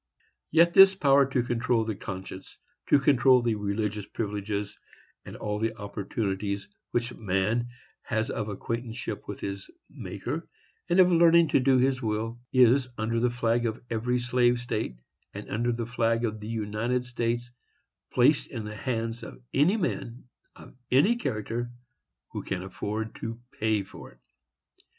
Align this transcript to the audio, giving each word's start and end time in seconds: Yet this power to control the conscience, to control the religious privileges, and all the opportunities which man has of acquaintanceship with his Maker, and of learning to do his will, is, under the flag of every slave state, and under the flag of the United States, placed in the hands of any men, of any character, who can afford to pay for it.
Yet 0.49 0.73
this 0.73 0.95
power 0.95 1.27
to 1.27 1.43
control 1.43 1.85
the 1.85 1.93
conscience, 1.95 2.57
to 2.87 2.97
control 2.97 3.43
the 3.43 3.53
religious 3.53 4.07
privileges, 4.07 4.75
and 5.25 5.35
all 5.35 5.59
the 5.59 5.77
opportunities 5.77 6.67
which 6.89 7.13
man 7.13 7.67
has 8.01 8.31
of 8.31 8.49
acquaintanceship 8.49 9.27
with 9.27 9.41
his 9.41 9.69
Maker, 9.91 10.49
and 10.89 10.99
of 10.99 11.11
learning 11.11 11.49
to 11.49 11.59
do 11.59 11.77
his 11.77 12.01
will, 12.01 12.39
is, 12.51 12.87
under 12.97 13.19
the 13.19 13.29
flag 13.29 13.67
of 13.67 13.79
every 13.91 14.17
slave 14.17 14.59
state, 14.59 14.97
and 15.35 15.47
under 15.51 15.71
the 15.71 15.85
flag 15.85 16.25
of 16.25 16.39
the 16.39 16.47
United 16.49 17.05
States, 17.05 17.51
placed 18.11 18.47
in 18.47 18.65
the 18.65 18.75
hands 18.75 19.21
of 19.21 19.39
any 19.53 19.77
men, 19.77 20.23
of 20.55 20.73
any 20.89 21.15
character, 21.15 21.69
who 22.31 22.41
can 22.41 22.63
afford 22.63 23.13
to 23.21 23.39
pay 23.51 23.83
for 23.83 24.13
it. 24.13 24.19